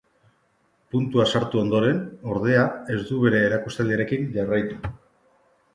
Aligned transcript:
Puntua 0.95 1.25
sartu 1.33 1.61
ondoren, 1.65 1.99
ordea, 2.37 2.65
ez 2.95 2.99
du 3.11 3.21
bere 3.27 3.45
erakustaldiarekin 3.51 4.29
jarraitu. 4.39 4.83